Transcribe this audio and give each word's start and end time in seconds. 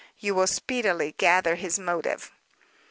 You 0.17 0.33
will 0.33 0.47
speedily 0.47 1.11
gather 1.19 1.53
his 1.53 1.77
motive. 1.77 2.31